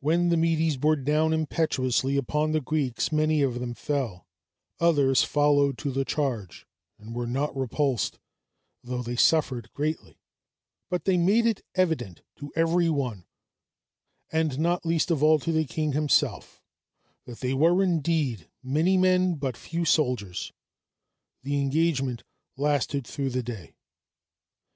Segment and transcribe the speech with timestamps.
[0.00, 4.26] When the Medes bore down impetuously upon the Greeks, many of them fell;
[4.80, 6.66] others followed to the charge,
[6.98, 8.18] and were not repulsed,
[8.82, 10.18] though they suffered greatly;
[10.90, 13.24] but they made it evident to every one,
[14.32, 16.60] and not least of all to the king himself,
[17.24, 20.52] that they were indeed many men, but few soldiers.
[21.44, 22.24] The engagement
[22.56, 23.76] lasted through the day.